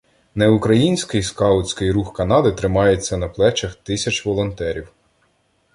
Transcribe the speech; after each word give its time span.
«неукраїнський» 0.35 1.23
скаутський 1.23 1.91
рух 1.91 2.13
Канади 2.13 2.51
тримається 2.51 3.17
на 3.17 3.29
плечах 3.29 3.75
тисяч 3.75 4.25
волонтерів 4.25 4.93